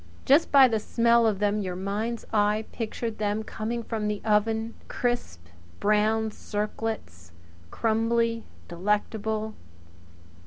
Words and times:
Just 0.25 0.51
by 0.51 0.67
the 0.67 0.79
smell 0.79 1.27
of 1.27 1.37
them 1.37 1.61
your 1.61 1.75
mind's 1.75 2.25
eye 2.33 2.65
pictured 2.71 3.19
them 3.19 3.43
coming 3.43 3.83
from 3.83 4.07
the 4.07 4.19
oven 4.25 4.73
crisp 4.87 5.45
brown 5.79 6.31
circlets, 6.31 7.33
crumbly, 7.69 8.43
toothsome, 8.67 8.79
delectable. 8.83 9.53